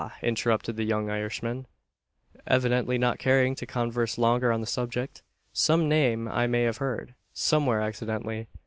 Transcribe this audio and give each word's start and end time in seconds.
interrupted 0.23 0.77
the 0.77 0.83
young 0.83 1.11
Irishman, 1.11 1.67
evidently 2.47 2.97
not 2.97 3.19
caring 3.19 3.53
to 3.53 3.67
converse 3.67 4.17
longer 4.17 4.51
on 4.51 4.59
the 4.59 4.65
subject. 4.65 5.21
"Some 5.53 5.87
name 5.87 6.27
I 6.27 6.47
may 6.47 6.63
have 6.63 6.77
heard 6.77 7.13
somewhere, 7.33 7.81
accidentally. 7.81 8.47